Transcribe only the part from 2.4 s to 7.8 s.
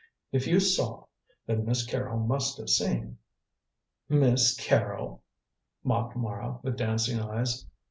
have seen." "Miss Carrol!" mocked Mara, with dancing eyes.